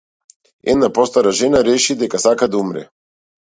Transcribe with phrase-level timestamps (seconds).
[0.73, 2.85] Една постара жена реши дека сака да умре.